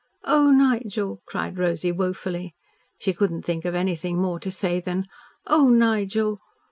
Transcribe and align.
"Oh, 0.23 0.49
Nigel!" 0.49 1.21
cried 1.27 1.59
Rosy 1.59 1.91
woefully. 1.91 2.55
She 2.97 3.13
could 3.13 3.31
not 3.31 3.45
think 3.45 3.65
of 3.65 3.75
anything 3.75 4.19
more 4.19 4.39
to 4.39 4.49
say 4.49 4.79
than, 4.79 5.05
"Oh, 5.45 5.69
Nigel!" 5.69 6.39